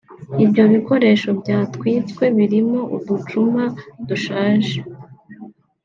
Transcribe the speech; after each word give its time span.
Ibyo 0.43 0.63
bikoresho 0.73 1.29
byatwitswe 1.41 2.23
birimo 2.37 2.79
uducuma 2.97 3.63
dushaje 4.07 4.77